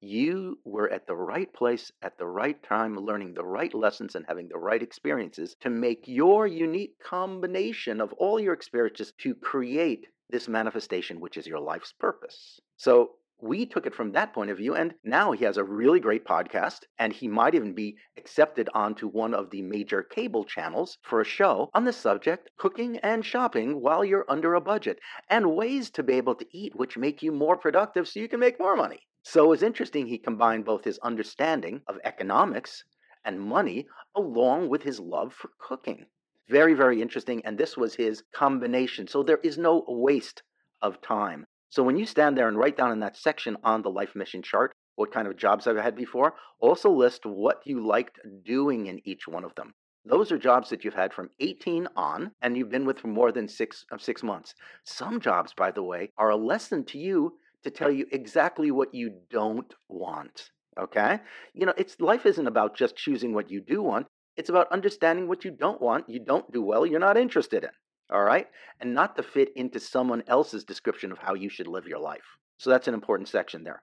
You 0.02 0.60
were 0.64 0.90
at 0.90 1.08
the 1.08 1.16
right 1.16 1.52
place 1.54 1.92
at 2.02 2.18
the 2.18 2.28
right 2.28 2.62
time, 2.62 2.96
learning 2.96 3.34
the 3.34 3.44
right 3.44 3.74
lessons 3.74 4.16
and 4.16 4.26
having 4.28 4.48
the 4.48 4.58
right 4.58 4.82
experiences 4.82 5.56
to 5.62 5.70
make 5.70 6.08
your 6.08 6.46
unique 6.46 7.00
combination 7.04 8.02
of 8.02 8.14
all 8.14 8.40
your 8.40 8.54
experiences 8.54 9.14
to 9.20 9.34
create 9.34 10.06
this 10.30 10.48
manifestation, 10.48 11.20
which 11.20 11.38
is 11.38 11.48
your 11.48 11.60
life's 11.60 11.94
purpose. 11.94 12.60
So 12.78 13.12
we 13.42 13.66
took 13.66 13.86
it 13.86 13.94
from 13.94 14.14
that 14.14 14.34
point 14.34 14.50
of 14.50 14.58
view 14.58 14.76
and 14.76 14.96
now 15.04 15.34
he 15.34 15.44
has 15.44 15.58
a 15.58 15.64
really 15.64 16.00
great 16.00 16.24
podcast 16.24 16.86
and 16.98 17.12
he 17.12 17.28
might 17.28 17.54
even 17.54 17.74
be 17.74 17.98
accepted 18.16 18.70
onto 18.74 19.10
one 19.10 19.34
of 19.34 19.50
the 19.50 19.62
major 19.62 20.02
cable 20.02 20.46
channels 20.46 20.98
for 21.02 21.20
a 21.20 21.26
show 21.26 21.70
on 21.74 21.84
the 21.84 21.92
subject 21.92 22.50
cooking 22.58 22.98
and 23.00 23.26
shopping 23.26 23.82
while 23.82 24.06
you're 24.06 24.26
under 24.30 24.54
a 24.54 24.62
budget 24.62 25.00
and 25.30 25.54
ways 25.54 25.90
to 25.90 26.02
be 26.02 26.14
able 26.14 26.34
to 26.34 26.48
eat 26.58 26.76
which 26.76 26.98
make 26.98 27.22
you 27.22 27.32
more 27.32 27.58
productive 27.58 28.08
so 28.08 28.22
you 28.22 28.30
can 28.30 28.40
make 28.40 28.58
more 28.58 28.78
money. 28.78 29.02
So 29.22 29.52
it's 29.52 29.64
interesting 29.64 30.08
he 30.08 30.18
combined 30.18 30.64
both 30.64 30.86
his 30.86 30.98
understanding 31.00 31.82
of 31.88 32.00
economics 32.06 32.86
and 33.26 33.42
money 33.42 33.86
along 34.16 34.70
with 34.70 34.82
his 34.84 35.00
love 35.00 35.34
for 35.34 35.52
cooking. 35.60 36.06
Very 36.48 36.74
very 36.74 37.02
interesting 37.02 37.46
and 37.46 37.58
this 37.58 37.76
was 37.76 37.96
his 37.96 38.24
combination. 38.34 39.08
So 39.08 39.24
there 39.24 39.42
is 39.44 39.58
no 39.58 39.84
waste 39.90 40.42
of 40.82 41.02
time 41.02 41.46
so 41.76 41.84
when 41.84 41.98
you 41.98 42.06
stand 42.06 42.38
there 42.38 42.48
and 42.48 42.58
write 42.58 42.78
down 42.78 42.94
in 42.94 43.02
that 43.02 43.18
section 43.18 43.58
on 43.62 43.82
the 43.82 43.90
life 43.90 44.16
mission 44.16 44.42
chart 44.42 44.72
what 44.96 45.12
kind 45.12 45.28
of 45.28 45.36
jobs 45.36 45.68
I've 45.68 45.76
had 45.76 45.94
before, 45.94 46.36
also 46.62 46.90
list 46.90 47.26
what 47.26 47.60
you 47.66 47.86
liked 47.86 48.18
doing 48.46 48.86
in 48.86 49.02
each 49.04 49.28
one 49.28 49.44
of 49.44 49.54
them. 49.56 49.74
Those 50.06 50.32
are 50.32 50.38
jobs 50.38 50.70
that 50.70 50.86
you've 50.86 50.94
had 50.94 51.14
from 51.14 51.32
18 51.42 51.90
on 51.98 52.32
and 52.42 52.56
you've 52.56 52.72
been 52.72 52.86
with 52.86 53.00
for 53.00 53.10
more 53.10 53.34
than 53.34 53.50
six, 53.50 53.84
uh, 53.92 53.98
six 53.98 54.24
months. 54.24 54.56
Some 54.86 55.20
jobs, 55.20 55.52
by 55.52 55.70
the 55.70 55.84
way, 55.84 56.12
are 56.18 56.30
a 56.30 56.38
lesson 56.38 56.86
to 56.86 56.98
you 56.98 57.34
to 57.66 57.70
tell 57.70 57.92
you 57.92 58.06
exactly 58.10 58.72
what 58.72 58.94
you 58.94 59.12
don't 59.30 59.74
want. 59.90 60.52
Okay? 60.80 61.20
You 61.54 61.66
know, 61.66 61.74
it's 61.76 62.00
life 62.00 62.26
isn't 62.26 62.48
about 62.48 62.78
just 62.78 62.96
choosing 62.96 63.34
what 63.34 63.52
you 63.52 63.60
do 63.60 63.82
want. 63.82 64.08
It's 64.38 64.50
about 64.50 64.72
understanding 64.72 65.28
what 65.28 65.44
you 65.44 65.52
don't 65.52 65.82
want, 65.82 66.10
you 66.10 66.22
don't 66.22 66.50
do 66.54 66.62
well, 66.62 66.86
you're 66.86 67.02
not 67.02 67.18
interested 67.18 67.66
in. 67.66 67.72
All 68.12 68.24
right? 68.24 68.48
And 68.80 68.94
not 68.94 69.16
to 69.16 69.24
fit 69.24 69.52
into 69.56 69.80
someone 69.80 70.24
else's 70.28 70.64
description 70.64 71.12
of 71.12 71.18
how 71.18 71.34
you 71.34 71.50
should 71.50 71.68
live 71.68 71.88
your 71.88 72.00
life. 72.00 72.38
So 72.58 72.70
that's 72.70 72.88
an 72.88 72.94
important 72.94 73.28
section 73.30 73.64
there. 73.64 73.82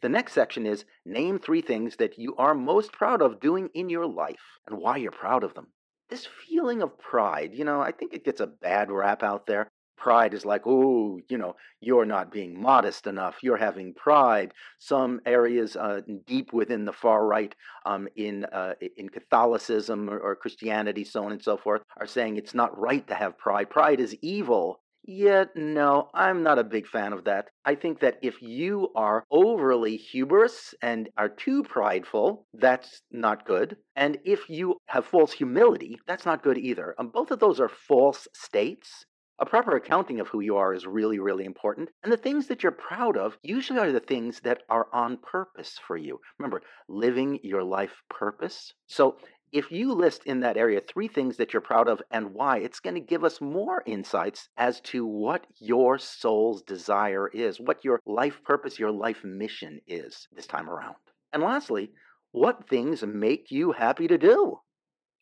The 0.00 0.08
next 0.08 0.32
section 0.32 0.66
is 0.66 0.84
name 1.04 1.38
three 1.38 1.62
things 1.62 1.96
that 1.96 2.18
you 2.18 2.34
are 2.36 2.54
most 2.54 2.92
proud 2.92 3.22
of 3.22 3.40
doing 3.40 3.70
in 3.74 3.88
your 3.88 4.06
life 4.06 4.58
and 4.66 4.78
why 4.78 4.98
you're 4.98 5.10
proud 5.10 5.44
of 5.44 5.54
them. 5.54 5.68
This 6.10 6.26
feeling 6.46 6.82
of 6.82 6.98
pride, 6.98 7.54
you 7.54 7.64
know, 7.64 7.80
I 7.80 7.92
think 7.92 8.12
it 8.12 8.24
gets 8.24 8.40
a 8.40 8.46
bad 8.46 8.90
rap 8.90 9.22
out 9.22 9.46
there. 9.46 9.70
Pride 10.04 10.34
is 10.34 10.44
like, 10.44 10.64
oh, 10.66 11.18
you 11.30 11.38
know, 11.38 11.56
you're 11.80 12.04
not 12.04 12.30
being 12.30 12.60
modest 12.60 13.06
enough. 13.06 13.36
You're 13.42 13.64
having 13.68 13.94
pride. 13.94 14.52
Some 14.78 15.12
areas 15.24 15.76
uh, 15.76 16.02
deep 16.26 16.52
within 16.52 16.84
the 16.84 16.92
far 16.92 17.26
right, 17.26 17.54
um, 17.86 18.06
in 18.14 18.44
uh, 18.60 18.74
in 18.98 19.08
Catholicism 19.08 20.10
or, 20.10 20.18
or 20.18 20.36
Christianity, 20.36 21.04
so 21.04 21.24
on 21.24 21.32
and 21.32 21.42
so 21.42 21.56
forth, 21.56 21.80
are 21.98 22.06
saying 22.06 22.36
it's 22.36 22.52
not 22.62 22.78
right 22.78 23.06
to 23.08 23.14
have 23.14 23.38
pride. 23.38 23.70
Pride 23.70 23.98
is 23.98 24.14
evil. 24.20 24.66
Yet, 25.06 25.56
no, 25.56 26.10
I'm 26.14 26.42
not 26.42 26.58
a 26.58 26.64
big 26.76 26.86
fan 26.86 27.12
of 27.14 27.24
that. 27.24 27.48
I 27.64 27.74
think 27.74 28.00
that 28.00 28.18
if 28.22 28.42
you 28.42 28.90
are 28.94 29.24
overly 29.30 29.96
hubris 29.96 30.74
and 30.82 31.08
are 31.16 31.28
too 31.28 31.62
prideful, 31.62 32.46
that's 32.54 33.02
not 33.10 33.46
good. 33.46 33.76
And 33.96 34.18
if 34.24 34.48
you 34.48 34.76
have 34.86 35.04
false 35.06 35.32
humility, 35.32 35.98
that's 36.06 36.26
not 36.26 36.42
good 36.42 36.58
either. 36.58 36.94
Um, 36.98 37.08
both 37.08 37.30
of 37.30 37.38
those 37.38 37.60
are 37.60 37.70
false 37.88 38.28
states. 38.34 39.04
A 39.40 39.46
proper 39.46 39.74
accounting 39.74 40.20
of 40.20 40.28
who 40.28 40.38
you 40.38 40.56
are 40.56 40.72
is 40.72 40.86
really, 40.86 41.18
really 41.18 41.44
important. 41.44 41.90
And 42.04 42.12
the 42.12 42.16
things 42.16 42.46
that 42.46 42.62
you're 42.62 42.70
proud 42.70 43.16
of 43.16 43.36
usually 43.42 43.80
are 43.80 43.90
the 43.90 43.98
things 43.98 44.38
that 44.40 44.62
are 44.70 44.86
on 44.92 45.16
purpose 45.16 45.76
for 45.84 45.96
you. 45.96 46.20
Remember, 46.38 46.62
living 46.88 47.40
your 47.42 47.64
life 47.64 48.02
purpose. 48.08 48.72
So 48.86 49.16
if 49.50 49.72
you 49.72 49.92
list 49.92 50.24
in 50.24 50.40
that 50.40 50.56
area 50.56 50.80
three 50.80 51.08
things 51.08 51.36
that 51.36 51.52
you're 51.52 51.62
proud 51.62 51.88
of 51.88 52.00
and 52.12 52.32
why, 52.32 52.58
it's 52.58 52.78
going 52.78 52.94
to 52.94 53.00
give 53.00 53.24
us 53.24 53.40
more 53.40 53.82
insights 53.86 54.48
as 54.56 54.80
to 54.82 55.04
what 55.04 55.46
your 55.58 55.98
soul's 55.98 56.62
desire 56.62 57.28
is, 57.28 57.58
what 57.58 57.84
your 57.84 58.00
life 58.06 58.40
purpose, 58.44 58.78
your 58.78 58.92
life 58.92 59.24
mission 59.24 59.80
is 59.88 60.28
this 60.32 60.46
time 60.46 60.70
around. 60.70 60.94
And 61.32 61.42
lastly, 61.42 61.90
what 62.30 62.68
things 62.68 63.02
make 63.04 63.50
you 63.50 63.72
happy 63.72 64.06
to 64.06 64.18
do? 64.18 64.58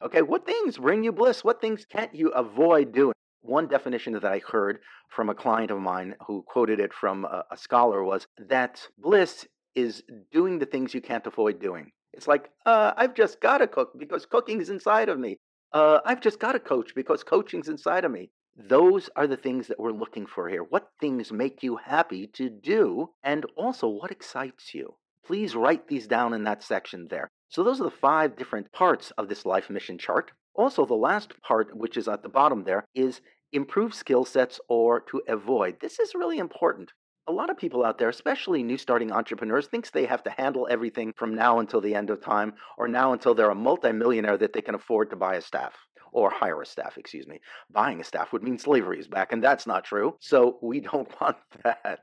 Okay, 0.03 0.21
what 0.21 0.45
things 0.45 0.77
bring 0.77 1.03
you 1.03 1.13
bliss? 1.13 1.43
What 1.43 1.63
things 1.63 1.87
can't 1.87 2.15
you 2.15 2.29
avoid 2.31 2.93
doing? 2.93 3.12
One 3.43 3.67
definition 3.67 4.13
that 4.15 4.25
I 4.25 4.41
heard 4.47 4.79
from 5.09 5.29
a 5.29 5.35
client 5.35 5.71
of 5.71 5.81
mine 5.81 6.15
who 6.27 6.43
quoted 6.43 6.79
it 6.79 6.93
from 6.93 7.25
a, 7.25 7.45
a 7.51 7.57
scholar 7.57 8.03
was 8.05 8.27
that 8.39 8.87
bliss 8.99 9.47
is 9.75 10.03
doing 10.31 10.59
the 10.59 10.67
things 10.67 10.95
you 10.95 11.01
can't 11.01 11.27
avoid 11.27 11.61
doing. 11.61 11.91
It's 12.13 12.29
like, 12.29 12.51
uh, 12.67 12.93
I've 12.97 13.15
just 13.15 13.41
got 13.41 13.59
to 13.59 13.67
cook 13.67 13.99
because 13.99 14.27
cooking's 14.27 14.71
inside 14.71 15.09
of 15.09 15.19
me. 15.19 15.39
Uh, 15.73 16.01
I've 16.05 16.21
just 16.21 16.39
got 16.39 16.53
to 16.53 16.61
coach 16.61 16.95
because 16.95 17.25
coaching's 17.25 17.69
inside 17.69 18.05
of 18.05 18.13
me. 18.13 18.31
Those 18.57 19.09
are 19.17 19.27
the 19.27 19.37
things 19.37 19.67
that 19.69 19.81
we're 19.81 19.93
looking 19.93 20.27
for 20.27 20.49
here. 20.49 20.63
What 20.63 20.91
things 21.01 21.33
make 21.33 21.63
you 21.63 21.77
happy 21.77 22.29
to 22.35 22.51
do? 22.51 23.11
And 23.25 23.47
also, 23.57 23.89
what 23.89 24.11
excites 24.11 24.75
you? 24.75 24.95
Please 25.25 25.57
write 25.57 25.89
these 25.89 26.07
down 26.07 26.35
in 26.35 26.45
that 26.45 26.63
section 26.63 27.09
there. 27.09 27.31
So, 27.49 27.65
those 27.65 27.81
are 27.81 27.85
the 27.85 27.91
five 27.91 28.37
different 28.37 28.71
parts 28.73 29.11
of 29.13 29.29
this 29.29 29.47
life 29.47 29.71
mission 29.71 29.97
chart. 29.97 30.33
Also, 30.55 30.85
the 30.85 30.95
last 30.95 31.41
part, 31.43 31.75
which 31.77 31.97
is 31.97 32.09
at 32.09 32.23
the 32.23 32.29
bottom 32.29 32.65
there, 32.65 32.85
is 32.95 33.21
improve 33.53 33.95
skill 33.95 34.25
sets 34.25 34.61
or 34.69 35.01
to 35.01 35.23
avoid. 35.29 35.81
This 35.81 35.99
is 35.99 36.15
really 36.15 36.39
important 36.39 36.93
a 37.29 37.33
lot 37.33 37.51
of 37.51 37.57
people 37.57 37.85
out 37.85 37.99
there, 37.99 38.09
especially 38.09 38.63
new 38.63 38.77
starting 38.77 39.13
entrepreneurs, 39.13 39.67
thinks 39.67 39.91
they 39.91 40.07
have 40.07 40.23
to 40.25 40.31
handle 40.31 40.67
everything 40.71 41.13
from 41.17 41.35
now 41.35 41.61
until 41.61 41.81
the 41.81 41.95
end 41.95 42.11
of 42.11 42.21
time 42.21 42.55
or 42.77 42.89
now 42.89 43.13
until 43.13 43.35
they're 43.35 43.51
a 43.51 43.55
multimillionaire 43.55 44.37
that 44.39 44.53
they 44.53 44.61
can 44.61 44.75
afford 44.75 45.11
to 45.11 45.17
buy 45.17 45.37
a 45.37 45.41
staff 45.41 45.75
or 46.13 46.31
hire 46.31 46.61
a 46.61 46.67
staff, 46.67 46.99
excuse 46.99 47.27
me. 47.27 47.41
Buying 47.71 48.01
a 48.01 48.05
staff 48.05 48.33
would 48.33 48.43
mean 48.43 48.59
slavery 48.59 48.99
is 48.99 49.09
back, 49.09 49.33
and 49.33 49.43
that's 49.43 49.67
not 49.67 49.85
true. 49.85 50.17
So 50.21 50.59
we 50.63 50.81
don't 50.81 51.09
want 51.21 51.37
that. 51.63 52.01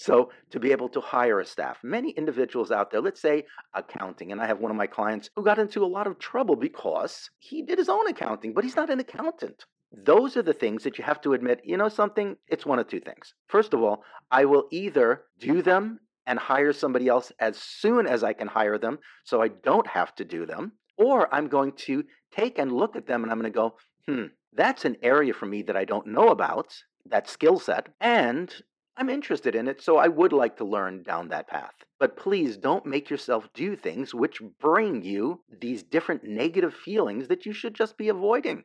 So, 0.00 0.30
to 0.48 0.58
be 0.58 0.72
able 0.72 0.88
to 0.88 1.00
hire 1.02 1.40
a 1.40 1.44
staff, 1.44 1.84
many 1.84 2.12
individuals 2.12 2.70
out 2.70 2.90
there, 2.90 3.02
let's 3.02 3.20
say 3.20 3.44
accounting, 3.74 4.32
and 4.32 4.40
I 4.40 4.46
have 4.46 4.58
one 4.58 4.70
of 4.70 4.76
my 4.78 4.86
clients 4.86 5.28
who 5.36 5.44
got 5.44 5.58
into 5.58 5.84
a 5.84 5.94
lot 5.94 6.06
of 6.06 6.18
trouble 6.18 6.56
because 6.56 7.28
he 7.38 7.60
did 7.60 7.76
his 7.76 7.90
own 7.90 8.08
accounting, 8.08 8.54
but 8.54 8.64
he's 8.64 8.76
not 8.76 8.88
an 8.88 9.00
accountant. 9.00 9.66
Those 9.92 10.38
are 10.38 10.42
the 10.42 10.54
things 10.54 10.84
that 10.84 10.96
you 10.96 11.04
have 11.04 11.20
to 11.20 11.34
admit, 11.34 11.60
you 11.64 11.76
know 11.76 11.90
something? 11.90 12.38
It's 12.48 12.64
one 12.64 12.78
of 12.78 12.88
two 12.88 13.00
things. 13.00 13.34
First 13.46 13.74
of 13.74 13.82
all, 13.82 14.02
I 14.30 14.46
will 14.46 14.68
either 14.70 15.24
do 15.38 15.60
them 15.60 16.00
and 16.26 16.38
hire 16.38 16.72
somebody 16.72 17.06
else 17.06 17.30
as 17.38 17.58
soon 17.58 18.06
as 18.06 18.24
I 18.24 18.32
can 18.32 18.48
hire 18.48 18.78
them 18.78 19.00
so 19.24 19.42
I 19.42 19.48
don't 19.48 19.86
have 19.86 20.14
to 20.14 20.24
do 20.24 20.46
them, 20.46 20.72
or 20.96 21.28
I'm 21.34 21.48
going 21.48 21.72
to 21.88 22.04
take 22.34 22.58
and 22.58 22.72
look 22.72 22.96
at 22.96 23.06
them 23.06 23.22
and 23.22 23.30
I'm 23.30 23.38
going 23.38 23.52
to 23.52 23.54
go, 23.54 23.76
hmm, 24.06 24.28
that's 24.54 24.86
an 24.86 24.96
area 25.02 25.34
for 25.34 25.44
me 25.44 25.60
that 25.64 25.76
I 25.76 25.84
don't 25.84 26.06
know 26.06 26.28
about, 26.28 26.84
that 27.04 27.28
skill 27.28 27.58
set, 27.58 27.90
and 28.00 28.50
I'm 29.00 29.08
interested 29.08 29.54
in 29.54 29.66
it, 29.66 29.80
so 29.80 29.96
I 29.96 30.08
would 30.08 30.32
like 30.32 30.58
to 30.58 30.64
learn 30.64 31.02
down 31.02 31.28
that 31.28 31.48
path. 31.48 31.72
But 31.98 32.18
please 32.18 32.58
don't 32.58 32.84
make 32.84 33.08
yourself 33.08 33.48
do 33.54 33.74
things 33.74 34.14
which 34.14 34.42
bring 34.60 35.02
you 35.02 35.40
these 35.60 35.82
different 35.82 36.22
negative 36.22 36.74
feelings 36.74 37.26
that 37.28 37.46
you 37.46 37.54
should 37.54 37.74
just 37.74 37.96
be 37.96 38.10
avoiding 38.10 38.64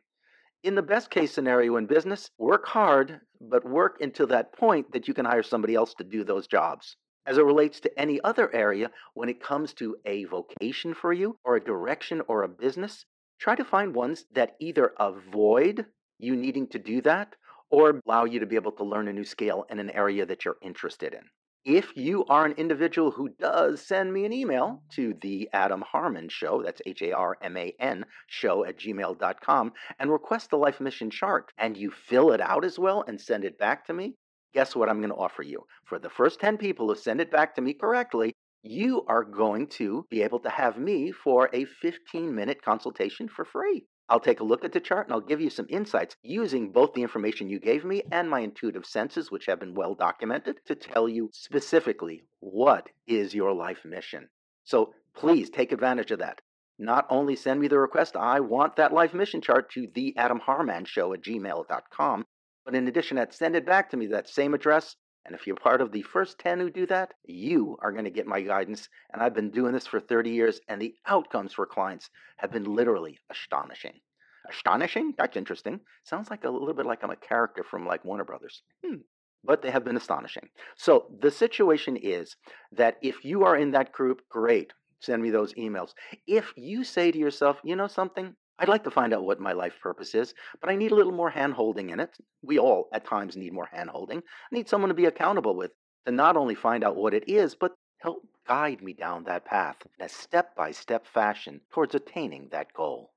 in 0.62 0.74
the 0.74 0.82
best 0.82 1.10
case 1.10 1.32
scenario 1.32 1.76
in 1.76 1.86
business, 1.86 2.30
work 2.38 2.66
hard, 2.66 3.20
but 3.40 3.64
work 3.64 3.98
until 4.00 4.26
that 4.26 4.52
point 4.52 4.92
that 4.92 5.06
you 5.06 5.14
can 5.14 5.24
hire 5.24 5.42
somebody 5.42 5.74
else 5.74 5.94
to 5.94 6.04
do 6.04 6.24
those 6.24 6.46
jobs. 6.48 6.96
As 7.24 7.38
it 7.38 7.44
relates 7.44 7.80
to 7.80 7.98
any 7.98 8.20
other 8.22 8.52
area, 8.54 8.90
when 9.14 9.28
it 9.28 9.40
comes 9.40 9.72
to 9.74 9.96
a 10.04 10.24
vocation 10.24 10.92
for 10.92 11.12
you, 11.12 11.38
or 11.44 11.56
a 11.56 11.64
direction, 11.64 12.20
or 12.28 12.42
a 12.42 12.48
business, 12.48 13.06
try 13.38 13.54
to 13.54 13.64
find 13.64 13.94
ones 13.94 14.26
that 14.32 14.56
either 14.60 14.92
avoid 14.98 15.86
you 16.18 16.34
needing 16.34 16.66
to 16.68 16.78
do 16.78 17.00
that 17.02 17.36
or 17.70 18.00
allow 18.06 18.24
you 18.24 18.40
to 18.40 18.46
be 18.46 18.56
able 18.56 18.72
to 18.72 18.84
learn 18.84 19.08
a 19.08 19.12
new 19.12 19.24
scale 19.24 19.66
in 19.70 19.78
an 19.78 19.90
area 19.90 20.24
that 20.26 20.44
you're 20.44 20.58
interested 20.62 21.12
in. 21.12 21.22
If 21.64 21.96
you 21.96 22.24
are 22.26 22.46
an 22.46 22.52
individual 22.52 23.10
who 23.10 23.28
does 23.28 23.80
send 23.80 24.12
me 24.12 24.24
an 24.24 24.32
email 24.32 24.82
to 24.92 25.14
the 25.20 25.48
Adam 25.52 25.82
Harman 25.82 26.28
Show, 26.28 26.62
that's 26.62 26.80
H 26.86 27.02
A 27.02 27.10
R 27.10 27.36
M 27.42 27.56
A 27.56 27.74
N 27.80 28.04
show 28.28 28.64
at 28.64 28.78
gmail.com, 28.78 29.72
and 29.98 30.12
request 30.12 30.50
the 30.50 30.58
life 30.58 30.80
mission 30.80 31.10
chart, 31.10 31.52
and 31.58 31.76
you 31.76 31.90
fill 31.90 32.30
it 32.30 32.40
out 32.40 32.64
as 32.64 32.78
well 32.78 33.02
and 33.08 33.20
send 33.20 33.44
it 33.44 33.58
back 33.58 33.84
to 33.86 33.92
me, 33.92 34.14
guess 34.54 34.76
what 34.76 34.88
I'm 34.88 35.00
going 35.00 35.10
to 35.10 35.16
offer 35.16 35.42
you? 35.42 35.66
For 35.86 35.98
the 35.98 36.08
first 36.08 36.38
10 36.38 36.56
people 36.56 36.88
who 36.88 36.94
send 36.94 37.20
it 37.20 37.32
back 37.32 37.56
to 37.56 37.60
me 37.60 37.74
correctly, 37.74 38.32
you 38.62 39.04
are 39.08 39.24
going 39.24 39.66
to 39.66 40.06
be 40.08 40.22
able 40.22 40.38
to 40.40 40.50
have 40.50 40.78
me 40.78 41.10
for 41.10 41.50
a 41.52 41.64
15 41.64 42.34
minute 42.34 42.62
consultation 42.62 43.28
for 43.28 43.44
free. 43.44 43.84
I'll 44.08 44.20
take 44.20 44.40
a 44.40 44.44
look 44.44 44.64
at 44.64 44.72
the 44.72 44.80
chart 44.80 45.06
and 45.06 45.12
I'll 45.12 45.20
give 45.20 45.40
you 45.40 45.50
some 45.50 45.66
insights 45.68 46.16
using 46.22 46.70
both 46.70 46.94
the 46.94 47.02
information 47.02 47.48
you 47.48 47.58
gave 47.58 47.84
me 47.84 48.02
and 48.12 48.30
my 48.30 48.40
intuitive 48.40 48.86
senses, 48.86 49.30
which 49.30 49.46
have 49.46 49.58
been 49.58 49.74
well 49.74 49.94
documented, 49.94 50.60
to 50.66 50.76
tell 50.76 51.08
you 51.08 51.30
specifically 51.32 52.22
what 52.40 52.88
is 53.06 53.34
your 53.34 53.52
life 53.52 53.84
mission. 53.84 54.28
So 54.64 54.94
please 55.14 55.50
take 55.50 55.72
advantage 55.72 56.12
of 56.12 56.20
that. 56.20 56.40
Not 56.78 57.06
only 57.08 57.34
send 57.36 57.58
me 57.58 57.68
the 57.68 57.78
request, 57.78 58.16
I 58.16 58.40
want 58.40 58.76
that 58.76 58.92
life 58.92 59.14
mission 59.14 59.40
chart 59.40 59.70
to 59.72 59.88
the 59.94 60.16
Adam 60.16 60.38
Harman 60.38 60.84
Show 60.84 61.12
at 61.12 61.22
gmail.com, 61.22 62.26
but 62.64 62.74
in 62.74 62.86
addition 62.86 63.16
that, 63.16 63.34
send 63.34 63.56
it 63.56 63.64
back 63.64 63.90
to 63.90 63.96
me 63.96 64.08
that 64.08 64.28
same 64.28 64.54
address 64.54 64.94
and 65.26 65.34
if 65.34 65.46
you're 65.46 65.56
part 65.56 65.80
of 65.80 65.90
the 65.90 66.02
first 66.02 66.38
10 66.38 66.60
who 66.60 66.70
do 66.70 66.86
that, 66.86 67.14
you 67.24 67.76
are 67.82 67.90
going 67.90 68.04
to 68.04 68.10
get 68.10 68.28
my 68.28 68.40
guidance. 68.40 68.88
And 69.12 69.20
I've 69.20 69.34
been 69.34 69.50
doing 69.50 69.72
this 69.72 69.86
for 69.86 69.98
30 69.98 70.30
years, 70.30 70.60
and 70.68 70.80
the 70.80 70.94
outcomes 71.04 71.52
for 71.52 71.66
clients 71.66 72.10
have 72.36 72.52
been 72.52 72.76
literally 72.76 73.18
astonishing. 73.28 74.00
Astonishing? 74.48 75.14
That's 75.18 75.36
interesting. 75.36 75.80
Sounds 76.04 76.30
like 76.30 76.44
a 76.44 76.50
little 76.50 76.72
bit 76.74 76.86
like 76.86 77.02
I'm 77.02 77.10
a 77.10 77.16
character 77.16 77.64
from 77.64 77.84
like 77.84 78.04
Warner 78.04 78.24
Brothers. 78.24 78.62
Hmm. 78.84 78.98
But 79.42 79.62
they 79.62 79.70
have 79.72 79.84
been 79.84 79.96
astonishing. 79.96 80.48
So 80.76 81.06
the 81.20 81.32
situation 81.32 81.96
is 81.96 82.36
that 82.72 82.96
if 83.02 83.24
you 83.24 83.44
are 83.44 83.56
in 83.56 83.72
that 83.72 83.92
group, 83.92 84.22
great. 84.30 84.72
Send 85.00 85.22
me 85.22 85.30
those 85.30 85.54
emails. 85.54 85.90
If 86.26 86.52
you 86.56 86.84
say 86.84 87.10
to 87.10 87.18
yourself, 87.18 87.58
you 87.64 87.74
know 87.74 87.88
something, 87.88 88.36
I'd 88.58 88.68
like 88.68 88.84
to 88.84 88.90
find 88.90 89.12
out 89.12 89.24
what 89.24 89.38
my 89.38 89.52
life 89.52 89.74
purpose 89.82 90.14
is, 90.14 90.32
but 90.60 90.70
I 90.70 90.76
need 90.76 90.92
a 90.92 90.94
little 90.94 91.12
more 91.12 91.30
hand 91.30 91.54
holding 91.54 91.90
in 91.90 92.00
it. 92.00 92.16
We 92.42 92.58
all, 92.58 92.88
at 92.92 93.04
times, 93.04 93.36
need 93.36 93.52
more 93.52 93.66
hand 93.66 93.90
holding. 93.90 94.18
I 94.18 94.54
need 94.54 94.68
someone 94.68 94.88
to 94.88 94.94
be 94.94 95.04
accountable 95.04 95.54
with, 95.54 95.72
to 96.06 96.12
not 96.12 96.36
only 96.36 96.54
find 96.54 96.82
out 96.82 96.96
what 96.96 97.12
it 97.12 97.28
is, 97.28 97.54
but 97.54 97.74
help 97.98 98.22
guide 98.46 98.80
me 98.80 98.94
down 98.94 99.24
that 99.24 99.44
path 99.44 99.76
in 99.98 100.04
a 100.04 100.08
step 100.08 100.56
by 100.56 100.70
step 100.70 101.06
fashion 101.06 101.60
towards 101.70 101.94
attaining 101.94 102.48
that 102.50 102.72
goal. 102.72 103.12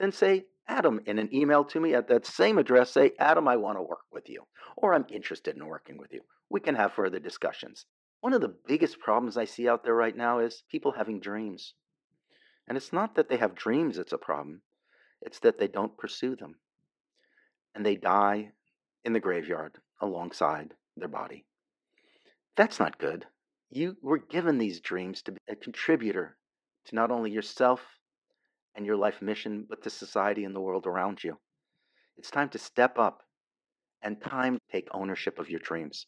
Then 0.00 0.12
say, 0.12 0.46
Adam, 0.68 1.00
in 1.04 1.18
an 1.18 1.34
email 1.34 1.64
to 1.64 1.80
me 1.80 1.94
at 1.94 2.08
that 2.08 2.24
same 2.24 2.56
address, 2.56 2.92
say, 2.92 3.12
Adam, 3.18 3.48
I 3.48 3.56
want 3.56 3.76
to 3.76 3.82
work 3.82 4.06
with 4.10 4.28
you, 4.28 4.44
or 4.76 4.94
I'm 4.94 5.06
interested 5.10 5.56
in 5.56 5.66
working 5.66 5.98
with 5.98 6.12
you. 6.12 6.22
We 6.48 6.60
can 6.60 6.76
have 6.76 6.92
further 6.92 7.18
discussions. 7.18 7.84
One 8.20 8.32
of 8.32 8.40
the 8.40 8.54
biggest 8.66 9.00
problems 9.00 9.36
I 9.36 9.44
see 9.44 9.68
out 9.68 9.84
there 9.84 9.94
right 9.94 10.16
now 10.16 10.38
is 10.38 10.62
people 10.70 10.92
having 10.92 11.20
dreams. 11.20 11.74
And 12.72 12.78
it's 12.78 12.90
not 12.90 13.16
that 13.16 13.28
they 13.28 13.36
have 13.36 13.54
dreams 13.54 13.98
that's 13.98 14.14
a 14.14 14.16
problem, 14.16 14.62
it's 15.20 15.40
that 15.40 15.58
they 15.58 15.68
don't 15.68 15.98
pursue 15.98 16.34
them. 16.34 16.54
And 17.74 17.84
they 17.84 17.96
die 17.96 18.52
in 19.04 19.12
the 19.12 19.20
graveyard 19.20 19.76
alongside 20.00 20.72
their 20.96 21.08
body. 21.08 21.44
That's 22.56 22.80
not 22.80 22.96
good. 22.96 23.26
You 23.68 23.98
were 24.00 24.16
given 24.16 24.56
these 24.56 24.80
dreams 24.80 25.20
to 25.24 25.32
be 25.32 25.38
a 25.50 25.54
contributor 25.54 26.38
to 26.86 26.94
not 26.94 27.10
only 27.10 27.30
yourself 27.30 27.82
and 28.74 28.86
your 28.86 28.96
life 28.96 29.20
mission, 29.20 29.66
but 29.68 29.82
to 29.82 29.90
society 29.90 30.42
and 30.42 30.56
the 30.56 30.60
world 30.62 30.86
around 30.86 31.22
you. 31.22 31.36
It's 32.16 32.30
time 32.30 32.48
to 32.48 32.58
step 32.58 32.98
up 32.98 33.22
and 34.00 34.18
time 34.18 34.54
to 34.54 34.72
take 34.72 34.88
ownership 34.92 35.38
of 35.38 35.50
your 35.50 35.60
dreams. 35.60 36.06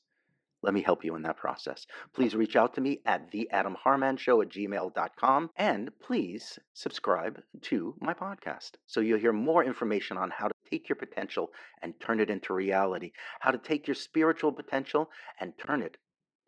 Let 0.64 0.72
me 0.72 0.80
help 0.80 1.04
you 1.04 1.14
in 1.14 1.20
that 1.24 1.36
process. 1.36 1.86
Please 2.14 2.34
reach 2.34 2.56
out 2.56 2.72
to 2.72 2.80
me 2.80 3.02
at 3.04 3.30
theadamharmanshow 3.30 4.42
at 4.42 4.48
gmail.com 4.48 5.50
and 5.56 5.90
please 6.00 6.58
subscribe 6.72 7.42
to 7.64 7.94
my 8.00 8.14
podcast 8.14 8.70
so 8.86 9.00
you'll 9.00 9.18
hear 9.18 9.34
more 9.34 9.62
information 9.62 10.16
on 10.16 10.30
how 10.30 10.48
to 10.48 10.54
take 10.70 10.88
your 10.88 10.96
potential 10.96 11.50
and 11.82 12.00
turn 12.00 12.18
it 12.18 12.30
into 12.30 12.54
reality, 12.54 13.12
how 13.40 13.50
to 13.50 13.58
take 13.58 13.86
your 13.86 13.94
spiritual 13.94 14.52
potential 14.52 15.10
and 15.38 15.52
turn 15.58 15.82
it 15.82 15.98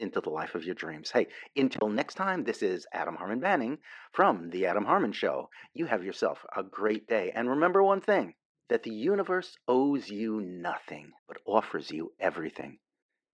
into 0.00 0.22
the 0.22 0.30
life 0.30 0.54
of 0.54 0.64
your 0.64 0.74
dreams. 0.74 1.10
Hey, 1.10 1.26
until 1.54 1.90
next 1.90 2.14
time, 2.14 2.44
this 2.44 2.62
is 2.62 2.86
Adam 2.94 3.16
Harman 3.16 3.40
Banning 3.40 3.76
from 4.12 4.48
The 4.48 4.64
Adam 4.64 4.86
Harman 4.86 5.12
Show. 5.12 5.50
You 5.74 5.84
have 5.84 6.02
yourself 6.02 6.38
a 6.56 6.62
great 6.62 7.06
day. 7.06 7.32
And 7.34 7.50
remember 7.50 7.82
one 7.82 8.00
thing 8.00 8.32
that 8.70 8.82
the 8.82 8.94
universe 8.94 9.58
owes 9.68 10.08
you 10.08 10.40
nothing, 10.40 11.12
but 11.28 11.36
offers 11.44 11.90
you 11.90 12.14
everything. 12.18 12.78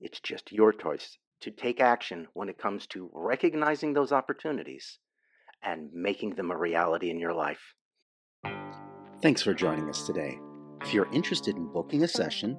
It's 0.03 0.19
just 0.19 0.51
your 0.51 0.73
choice 0.73 1.17
to 1.43 1.53
take 1.53 1.81
action 1.81 2.27
when 2.35 2.49
it 2.49 2.59
comes 2.59 2.89
to 2.89 3.09
recognizing 3.15 3.93
those 3.93 4.11
opportunities 4.11 4.99
and 5.63 5.93
making 5.93 6.35
them 6.35 6.51
a 6.51 6.57
reality 6.57 7.09
in 7.09 7.21
your 7.21 7.33
life. 7.33 7.75
Thanks 9.23 9.43
for 9.43 9.55
joining 9.55 9.89
us 9.89 10.05
today. 10.05 10.41
If 10.81 10.93
you're 10.93 11.11
interested 11.13 11.57
in 11.57 11.73
booking 11.73 12.03
a 12.03 12.09
session, 12.09 12.59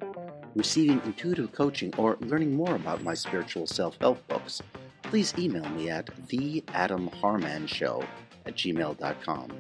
receiving 0.56 1.02
intuitive 1.04 1.52
coaching, 1.52 1.94
or 1.98 2.18
learning 2.22 2.56
more 2.56 2.76
about 2.76 3.04
my 3.04 3.14
spiritual 3.14 3.68
self 3.68 3.98
help 4.00 4.26
books, 4.30 4.62
please 5.02 5.34
email 5.38 5.68
me 5.72 5.90
at 5.90 6.06
theadamharmanshow 6.28 8.08
at 8.46 8.56
gmail.com. 8.56 9.52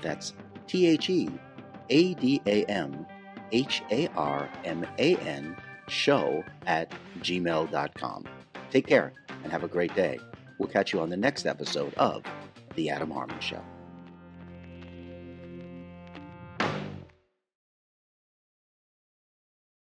That's 0.00 0.34
T 0.68 0.86
H 0.86 1.10
E 1.10 1.28
A 1.90 2.14
D 2.14 2.40
A 2.46 2.64
M 2.66 3.04
H 3.50 3.82
A 3.90 4.06
R 4.14 4.48
M 4.64 4.86
A 5.00 5.16
N 5.16 5.56
show 5.92 6.44
at 6.66 6.90
gmail.com. 7.20 8.24
Take 8.70 8.86
care 8.86 9.12
and 9.42 9.52
have 9.52 9.64
a 9.64 9.68
great 9.68 9.94
day. 9.94 10.18
We'll 10.58 10.68
catch 10.68 10.92
you 10.92 11.00
on 11.00 11.10
the 11.10 11.16
next 11.16 11.46
episode 11.46 11.94
of 11.94 12.22
The 12.74 12.90
Adam 12.90 13.10
Harman 13.10 13.40
Show. 13.40 13.62